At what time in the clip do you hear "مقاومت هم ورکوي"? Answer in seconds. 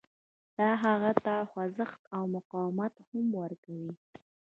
2.35-3.91